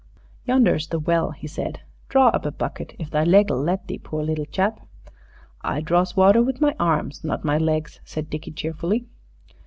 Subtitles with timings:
[0.45, 4.23] "Yonder's the well," he said; "draw up a bucket, if thy leg'll let thee, poor
[4.23, 4.79] little chap!"
[5.61, 9.05] "I draws water with my arms, not my legs," said Dickie cheerfully.